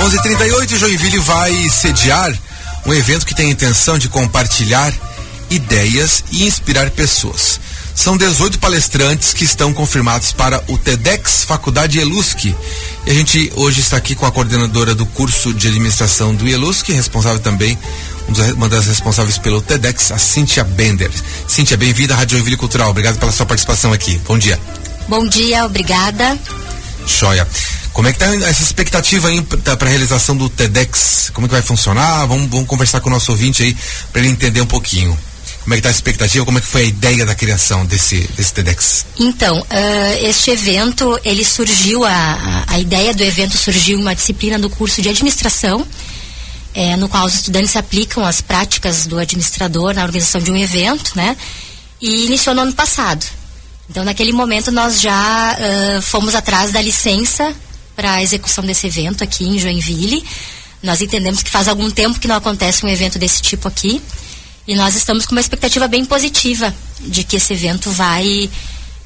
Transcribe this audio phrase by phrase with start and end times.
[0.00, 2.32] 11:38 Joinville vai sediar
[2.86, 4.90] um evento que tem a intenção de compartilhar
[5.50, 7.60] ideias e inspirar pessoas.
[7.94, 12.46] São 18 palestrantes que estão confirmados para o TEDx Faculdade Elusc.
[12.46, 16.88] E a gente hoje está aqui com a coordenadora do curso de administração do Elusc,
[16.88, 17.78] responsável também,
[18.56, 21.10] uma das responsáveis pelo TEDx, a Cíntia Bender.
[21.46, 22.88] Cíntia, bem-vinda à Rádio Joinville Cultural.
[22.88, 24.18] Obrigado pela sua participação aqui.
[24.26, 24.58] Bom dia.
[25.06, 26.38] Bom dia, obrigada.
[27.06, 27.46] Joia.
[27.92, 31.30] Como é que tá essa expectativa aí para a realização do TEDx?
[31.34, 32.24] Como é que vai funcionar?
[32.26, 33.76] Vamos, vamos conversar com o nosso ouvinte aí
[34.12, 35.18] para ele entender um pouquinho.
[35.62, 36.44] Como é que tá a expectativa?
[36.44, 39.04] Como é que foi a ideia da criação desse, desse TEDx?
[39.18, 44.14] Então, uh, este evento, ele surgiu, a, a, a, ideia do evento surgiu em uma
[44.14, 45.86] disciplina do curso de administração,
[46.72, 51.12] é, no qual os estudantes aplicam as práticas do administrador na organização de um evento,
[51.14, 51.36] né?
[52.00, 53.26] E iniciou no ano passado.
[53.88, 57.54] Então, naquele momento, nós já uh, fomos atrás da licença
[58.00, 60.24] para a execução desse evento aqui em Joinville.
[60.82, 64.00] Nós entendemos que faz algum tempo que não acontece um evento desse tipo aqui.
[64.66, 68.48] E nós estamos com uma expectativa bem positiva de que esse evento vai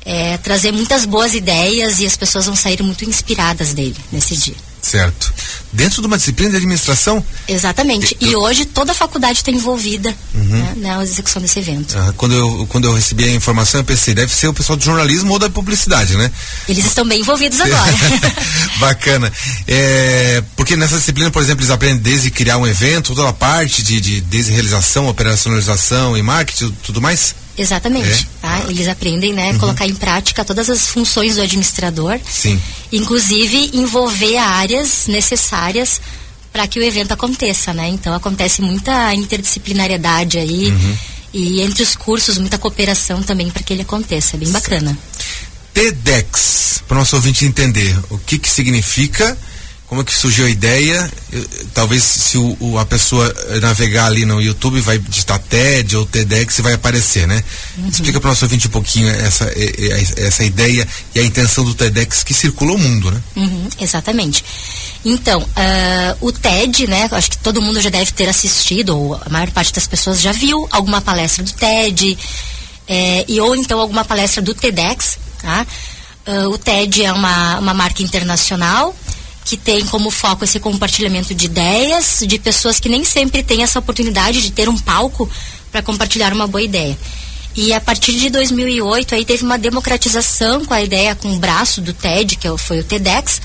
[0.05, 4.55] é, trazer muitas boas ideias e as pessoas vão sair muito inspiradas dele nesse dia.
[4.85, 5.33] Certo.
[5.73, 7.25] Dentro de uma disciplina de administração?
[7.49, 8.15] Exatamente.
[8.21, 10.45] E, hoje toda a faculdade está envolvida uhum.
[10.45, 11.97] né, na execução desse evento.
[11.99, 14.85] Ah, quando, eu, quando eu recebi a informação, eu pensei, deve ser o pessoal do
[14.85, 16.31] jornalismo ou da publicidade, né?
[16.69, 17.95] Eles estão bem envolvidos agora.
[18.79, 19.33] Bacana.
[19.67, 23.83] É, porque nessa disciplina, por exemplo, eles aprendem desde criar um evento, toda a parte
[23.83, 27.35] de, de desde realização, operacionalização e marketing, tudo mais?
[27.57, 28.09] Exatamente.
[28.09, 28.27] É.
[28.41, 28.65] Tá?
[28.69, 29.59] Eles aprendem, né, uhum.
[29.59, 32.19] colocar em prática todas as funções do administrador.
[32.29, 32.61] Sim.
[32.93, 36.01] Inclusive envolver áreas necessárias
[36.53, 37.89] para que o evento aconteça, né?
[37.89, 40.99] Então acontece muita interdisciplinariedade aí uhum.
[41.33, 44.37] e entre os cursos muita cooperação também para que ele aconteça.
[44.37, 44.97] É bem bacana.
[45.73, 49.37] TEDx, para o nosso ouvinte entender o que que significa
[49.87, 51.11] como é que surgiu a ideia?
[51.31, 56.07] Eu, talvez se o, o, a pessoa navegar ali no YouTube vai digitar TED ou
[56.07, 57.45] TEDx vai aparecer, né?
[57.77, 57.89] Uhum.
[57.89, 59.51] Explica para o nosso ouvinte um pouquinho essa,
[60.17, 63.21] essa ideia e a intenção do TEDx que circula o mundo, né?
[63.37, 64.45] Uhum, exatamente.
[65.05, 67.09] Então, uh, o TED, né?
[67.13, 70.33] Acho que todo mundo já deve ter assistido, ou a maior parte das pessoas já
[70.33, 72.17] viu alguma palestra do TED,
[72.89, 75.67] é, e ou então alguma palestra do TEDx, tá?
[76.27, 78.97] Uh, o TED é uma, uma marca internacional
[79.45, 83.79] que tem como foco esse compartilhamento de ideias de pessoas que nem sempre têm essa
[83.79, 85.29] oportunidade de ter um palco
[85.71, 86.99] para compartilhar uma boa ideia.
[87.55, 91.81] E a partir de 2008 aí teve uma democratização com a ideia com o braço
[91.81, 93.41] do TED, que é foi o TEDx,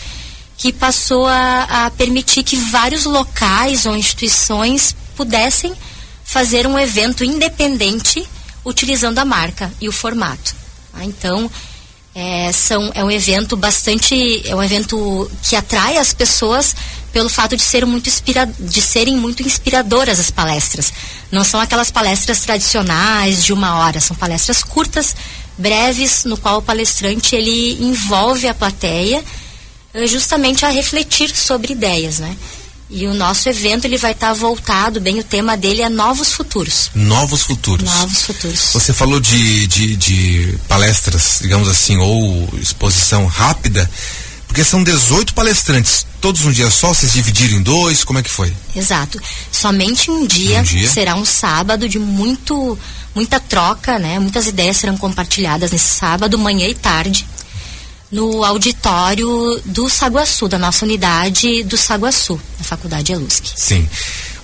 [0.58, 5.74] que passou a, a permitir que vários locais ou instituições pudessem
[6.24, 8.26] fazer um evento independente
[8.66, 10.56] utilizando a marca e o formato.
[10.94, 11.50] Ah, então,
[12.20, 14.46] é, são, é um evento bastante.
[14.46, 16.76] É um evento que atrai as pessoas
[17.14, 20.92] pelo fato de, ser muito inspira, de serem muito inspiradoras as palestras.
[21.32, 25.16] Não são aquelas palestras tradicionais de uma hora, são palestras curtas,
[25.58, 29.24] breves, no qual o palestrante ele envolve a plateia
[29.94, 32.36] eh, justamente a refletir sobre ideias, né?
[32.90, 36.34] E o nosso evento ele vai estar tá voltado, bem o tema dele é Novos
[36.34, 36.90] Futuros.
[36.96, 37.88] Novos Futuros.
[37.88, 38.70] Novos Futuros.
[38.74, 43.90] Você falou de, de, de palestras, digamos assim, ou exposição rápida,
[44.48, 48.30] porque são 18 palestrantes, todos um dia só, vocês dividiram em dois, como é que
[48.30, 48.52] foi?
[48.76, 49.22] Exato.
[49.52, 50.90] Somente um dia, um dia.
[50.90, 52.78] será um sábado de muito
[53.14, 54.18] muita troca, né?
[54.18, 57.28] Muitas ideias serão compartilhadas nesse sábado, manhã e tarde
[58.12, 63.46] no auditório do Saguaçu, da nossa unidade do Saguaçu, da Faculdade Elusc.
[63.56, 63.88] Sim.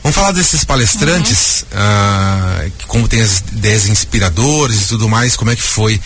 [0.03, 2.67] Vamos falar desses palestrantes, uhum.
[2.67, 5.99] uh, como tem as ideias inspiradoras e tudo mais, como é que foi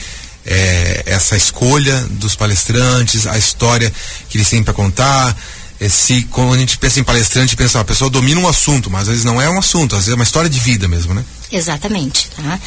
[0.46, 3.92] é, essa escolha dos palestrantes, a história
[4.30, 5.36] que eles têm para contar.
[5.80, 9.08] Esse, quando a gente pensa em palestrante, pensa, a pessoa domina um assunto, mas às
[9.08, 11.24] vezes não é um assunto, às vezes é uma história de vida mesmo, né?
[11.50, 12.60] Exatamente, tá?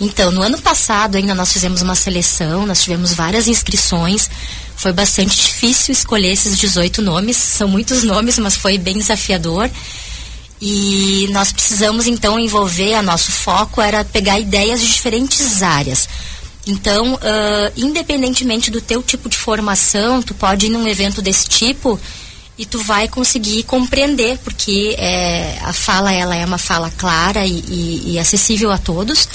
[0.00, 4.30] Então, no ano passado ainda nós fizemos uma seleção, nós tivemos várias inscrições,
[4.76, 9.68] foi bastante difícil escolher esses 18 nomes, são muitos nomes, mas foi bem desafiador.
[10.60, 16.08] E nós precisamos então envolver, a nosso foco era pegar ideias de diferentes áreas.
[16.64, 21.98] Então, uh, independentemente do teu tipo de formação, tu pode ir num evento desse tipo
[22.58, 27.64] e tu vai conseguir compreender, porque é, a fala ela é uma fala clara e,
[27.68, 29.28] e, e acessível a todos.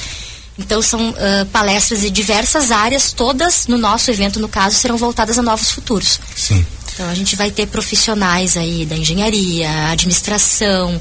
[0.58, 5.38] Então são uh, palestras de diversas áreas, todas no nosso evento, no caso, serão voltadas
[5.38, 6.20] a novos futuros.
[6.36, 6.66] Sim.
[6.94, 11.00] Então a gente vai ter profissionais aí da engenharia, administração,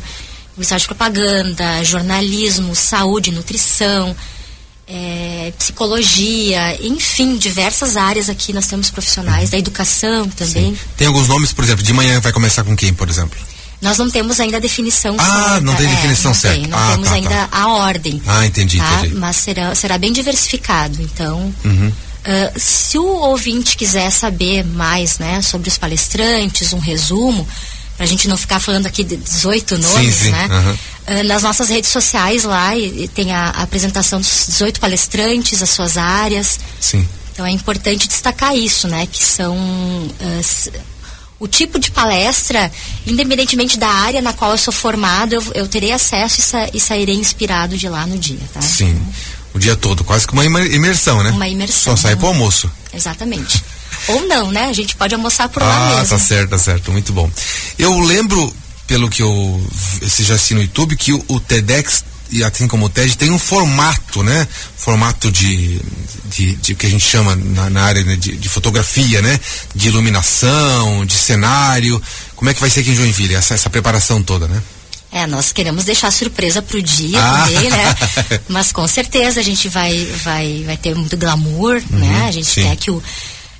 [0.51, 4.15] publicidade de propaganda, jornalismo, saúde, nutrição,
[4.89, 10.75] é, psicologia, enfim, diversas áreas aqui nós temos profissionais da educação também.
[10.75, 10.79] Sim.
[10.97, 13.39] Tem alguns nomes, por exemplo, de manhã vai começar com quem, por exemplo?
[13.81, 15.55] Nós não temos ainda a definição ah, certa.
[15.55, 16.61] Ah, não tem definição é, não certa.
[16.61, 17.49] Tem, não ah, temos tá, ainda tá.
[17.53, 18.23] a ordem.
[18.27, 18.99] Ah, entendi, tá?
[19.01, 19.15] entendi.
[19.17, 21.03] Mas será, será bem diversificado.
[21.03, 21.89] Então, uhum.
[21.89, 27.47] uh, se o ouvinte quiser saber mais né, sobre os palestrantes, um resumo,
[27.97, 30.31] para a gente não ficar falando aqui de 18 nomes, sim, sim.
[30.31, 30.49] né?
[30.51, 31.21] Uhum.
[31.21, 35.63] Uh, nas nossas redes sociais lá e, e tem a, a, apresentação dos 18 palestrantes,
[35.63, 36.59] as suas áreas.
[36.81, 37.09] Sim.
[37.33, 39.07] Então é importante destacar isso, né?
[39.07, 40.81] Que são uh,
[41.39, 42.71] o tipo de palestra,
[43.07, 46.81] independentemente da área na qual eu sou formado, eu, eu terei acesso e, sa, e,
[46.81, 48.61] sairei inspirado de lá no dia, tá?
[48.61, 49.01] Sim.
[49.55, 51.31] O dia todo, quase que uma imersão, né?
[51.31, 51.97] Uma imersão.
[51.97, 52.71] Só sai pro almoço.
[52.93, 53.63] Exatamente.
[54.09, 54.65] Ou não, né?
[54.65, 56.03] A gente pode almoçar por ah, lá mesmo.
[56.03, 56.93] Ah, tá certo, tá certo.
[56.93, 57.31] Muito bom.
[57.79, 58.55] Eu lembro,
[58.87, 59.67] pelo que eu
[60.03, 63.39] já assisti no YouTube, que o, o TEDx e assim como o TED tem um
[63.39, 64.47] formato, né?
[64.77, 65.81] Formato de,
[66.25, 68.17] de, de que a gente chama na, na área né?
[68.17, 69.39] de, de, fotografia, né?
[69.75, 72.03] De iluminação, de cenário.
[72.35, 74.61] Como é que vai ser aqui em Joinville, essa, essa preparação toda, né?
[75.13, 77.47] É, nós queremos deixar surpresa pro dia ah.
[77.47, 77.95] também, né?
[78.49, 82.27] Mas com certeza a gente vai, vai, vai ter muito glamour, uhum, né?
[82.27, 82.63] A gente sim.
[82.63, 83.03] quer que o,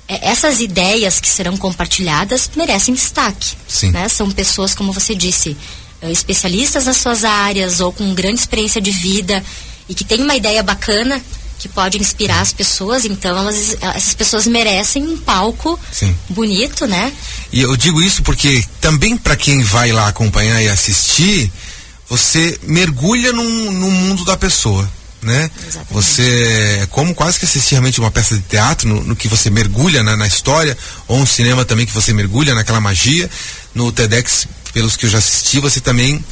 [0.07, 3.55] essas ideias que serão compartilhadas merecem destaque.
[3.67, 3.91] Sim.
[3.91, 4.07] Né?
[4.07, 5.57] São pessoas, como você disse,
[6.01, 9.43] eh, especialistas nas suas áreas ou com grande experiência de vida
[9.89, 11.21] e que têm uma ideia bacana
[11.59, 16.15] que pode inspirar as pessoas, então elas, essas pessoas merecem um palco Sim.
[16.29, 17.11] bonito, né?
[17.51, 21.51] E eu digo isso porque também para quem vai lá acompanhar e assistir,
[22.07, 24.87] você mergulha no mundo da pessoa.
[25.27, 25.51] Né?
[25.67, 25.93] Exatamente.
[25.93, 29.49] Você é como quase que assistir realmente uma peça de teatro no, no que você
[29.49, 33.29] mergulha na, na, história ou um cinema também que você mergulha naquela magia
[33.75, 36.23] no TEDx pelos que eu já assisti, você também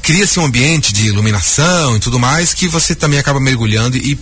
[0.00, 4.18] cria-se um ambiente de iluminação e tudo mais que você também acaba mergulhando e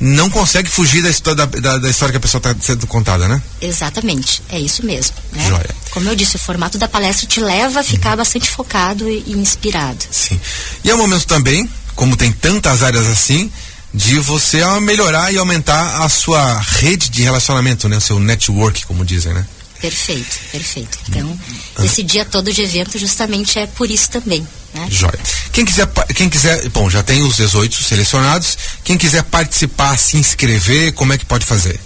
[0.00, 3.40] não consegue fugir da história, da, da, história que a pessoa está sendo contada, né?
[3.60, 5.16] Exatamente, é isso mesmo.
[5.32, 5.48] Né?
[5.48, 5.70] Joia.
[5.90, 8.16] Como eu disse, o formato da palestra te leva a ficar uhum.
[8.16, 10.04] bastante focado e, e inspirado.
[10.10, 10.40] Sim.
[10.82, 13.50] E é um momento também, como tem tantas áreas assim,
[13.92, 17.96] de você melhorar e aumentar a sua rede de relacionamento, né?
[17.96, 19.46] O seu network, como dizem, né?
[19.80, 20.98] Perfeito, perfeito.
[21.08, 21.38] Então,
[21.84, 24.46] esse dia todo de evento justamente é por isso também.
[24.72, 24.88] Né?
[24.90, 25.20] Joia.
[25.52, 28.56] Quem quiser, quem quiser, bom, já tem os 18 selecionados.
[28.82, 31.78] Quem quiser participar, se inscrever, como é que pode fazer?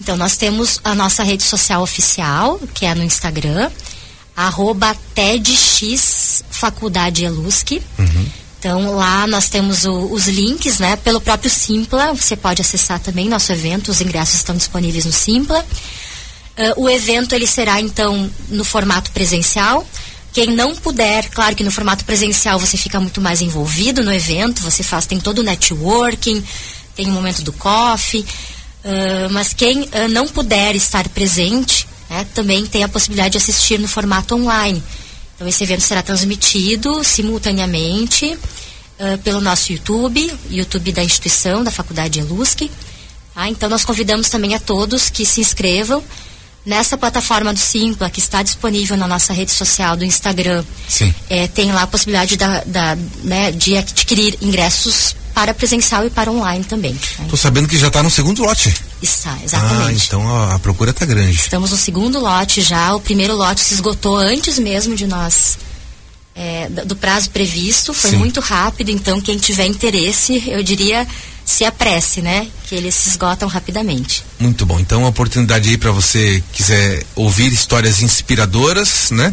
[0.00, 3.70] Então, nós temos a nossa rede social oficial, que é no Instagram,
[4.34, 7.82] arroba TEDx Faculdade Elusc.
[7.98, 8.26] Uhum.
[8.58, 10.96] Então lá nós temos o, os links, né?
[10.96, 15.64] Pelo próprio Simpla, você pode acessar também nosso evento, os ingressos estão disponíveis no Simpla.
[16.58, 19.86] Uh, o evento ele será então no formato presencial.
[20.32, 24.62] Quem não puder, claro que no formato presencial você fica muito mais envolvido no evento,
[24.62, 26.42] você faz, tem todo o networking,
[26.94, 32.66] tem o momento do coffee, uh, mas quem uh, não puder estar presente, né, também
[32.66, 34.82] tem a possibilidade de assistir no formato online.
[35.36, 42.18] Então esse evento será transmitido simultaneamente uh, pelo nosso YouTube, YouTube da instituição, da Faculdade
[42.18, 42.70] Elusc.
[43.34, 43.48] Tá?
[43.48, 46.02] Então nós convidamos também a todos que se inscrevam
[46.66, 50.64] Nessa plataforma do Simpla, que está disponível na nossa rede social do Instagram,
[51.30, 56.28] é, tem lá a possibilidade da, da, né, de adquirir ingressos para presencial e para
[56.28, 56.92] online também.
[56.92, 57.36] Estou né?
[57.36, 58.74] sabendo que já está no segundo lote.
[59.02, 60.00] Está, exatamente.
[60.00, 61.36] Ah, então a, a procura está grande.
[61.36, 62.94] Estamos no segundo lote já.
[62.94, 65.58] O primeiro lote se esgotou antes mesmo de nós
[66.36, 68.16] é, do prazo previsto, foi Sim.
[68.18, 71.06] muito rápido, então quem tiver interesse, eu diria
[71.46, 72.48] se apresse, né?
[72.66, 74.22] Que eles se esgotam rapidamente.
[74.38, 74.78] Muito bom.
[74.78, 79.32] Então, uma oportunidade aí para você quiser ouvir histórias inspiradoras, né?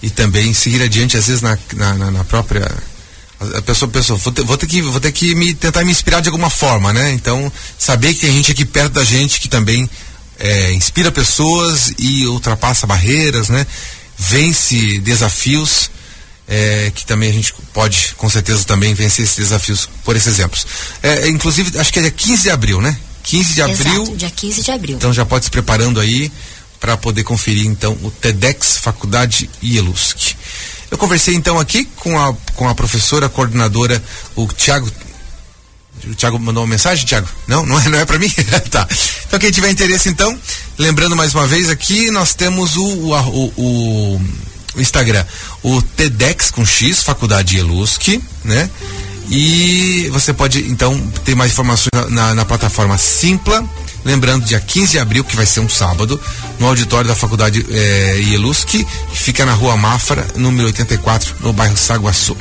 [0.00, 2.70] E também seguir adiante, às vezes, na, na, na própria.
[3.56, 5.90] A pessoa, a pessoa vou, ter, vou ter que, vou ter que me, tentar me
[5.90, 7.10] inspirar de alguma forma, né?
[7.12, 9.88] Então, saber que tem gente aqui perto da gente que também
[10.38, 13.66] é, inspira pessoas e ultrapassa barreiras, né?
[14.18, 15.90] Vence desafios
[16.50, 20.66] é, que também a gente pode, com certeza, também vencer esses desafios por esses exemplos.
[21.00, 22.98] É, inclusive, acho que é dia 15 de abril, né?
[23.22, 24.02] 15 de abril.
[24.02, 24.96] Exato, dia 15 de abril.
[24.96, 26.32] Então já pode se preparando aí
[26.80, 30.34] para poder conferir então o TEDx Faculdade IELUSC.
[30.90, 34.02] Eu conversei então aqui com a, com a professora coordenadora,
[34.34, 34.90] o Tiago.
[36.04, 37.28] O Tiago mandou uma mensagem, Tiago?
[37.46, 38.30] Não, não é, não é para mim?
[38.70, 38.88] tá.
[39.26, 40.36] Então quem tiver interesse então,
[40.78, 44.20] lembrando mais uma vez aqui, nós temos o, o, o, o
[44.74, 45.24] o Instagram,
[45.62, 48.70] o TEDx com X, Faculdade Elusc, né?
[49.30, 53.64] E você pode então ter mais informações na, na, na, plataforma Simpla.
[54.04, 56.20] Lembrando, dia 15 de abril, que vai ser um sábado,
[56.58, 61.76] no auditório da Faculdade é, Ielusc, que fica na rua Mafra, número 84, no bairro
[61.76, 62.36] Saguaçu.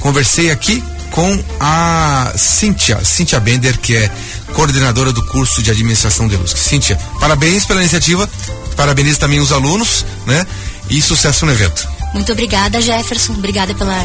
[0.00, 4.10] Conversei aqui com a Cíntia, Cíntia Bender, que é
[4.52, 6.50] coordenadora do curso de administração de luz.
[6.50, 8.28] Cíntia, parabéns pela iniciativa,
[8.76, 10.46] parabenizo também os alunos, né?
[10.90, 11.88] E sucesso no evento.
[12.12, 13.32] Muito obrigada, Jefferson.
[13.32, 14.04] Obrigada pela,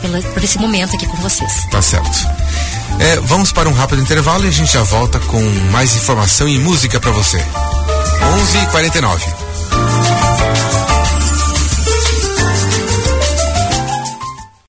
[0.00, 1.52] pela, por esse momento aqui com vocês.
[1.70, 2.26] Tá certo.
[2.98, 6.58] É, vamos para um rápido intervalo e a gente já volta com mais informação e
[6.58, 7.38] música para você.
[7.38, 9.41] 11:49.